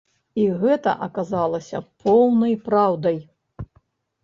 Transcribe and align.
І 0.43 0.45
гэта 0.61 0.93
аказалася 1.07 1.83
поўнай 2.07 2.59
праўдай. 2.67 3.23